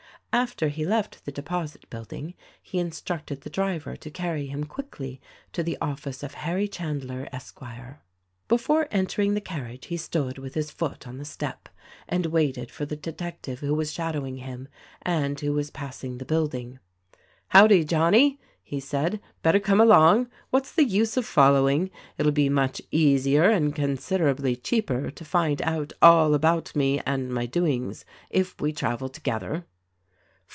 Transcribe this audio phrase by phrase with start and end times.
[0.33, 5.19] After he left the Deposit Building he instructed the driver to carry him quickly
[5.51, 7.59] to the office of Harry Chandler, Esq.
[8.47, 11.67] Before entering the carriage he stood with his foot on the step
[12.07, 14.69] and waited for the detective who was shadowing him,
[15.01, 16.79] and who was passing the building.
[17.49, 19.19] "Howdy, Johnnie," he said.
[19.43, 20.29] "Better come along.
[20.49, 21.91] What's the use of following?
[22.17, 27.33] It will be much easier, and considerably cheaper, to find out all about me and
[27.33, 29.65] my doings if we travel together."